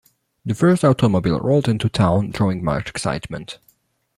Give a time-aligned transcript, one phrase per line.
[0.43, 3.59] The first automobile rolled into town, drawing much excitement.